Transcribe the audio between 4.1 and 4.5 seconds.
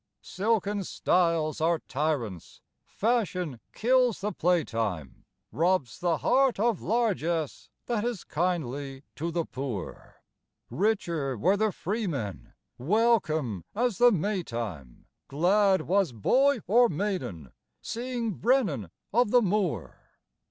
the